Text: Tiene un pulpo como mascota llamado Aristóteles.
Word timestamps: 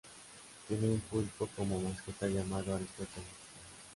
Tiene 0.67 0.87
un 0.87 0.99
pulpo 0.99 1.47
como 1.55 1.79
mascota 1.79 2.25
llamado 2.25 2.73
Aristóteles. 2.75 3.27